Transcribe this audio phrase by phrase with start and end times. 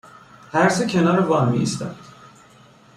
[0.53, 1.95] هر سه کنار وان میایستند